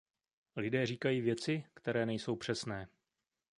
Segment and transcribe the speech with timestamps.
[0.55, 2.87] Lidé říkají věci, které nejsou přesné.